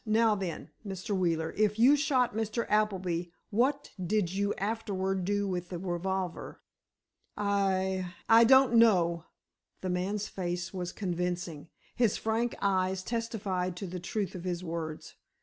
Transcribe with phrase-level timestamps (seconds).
[0.03, 1.15] Now, then, Mr.
[1.15, 2.65] Wheeler, if you shot Mr.
[2.69, 6.59] Appleby, what did you afterward do with your revolver?"
[7.37, 9.25] "I—I don't know."
[9.81, 11.69] The man's face was convincing.
[11.95, 15.17] His frank eyes testified to the truth of his words.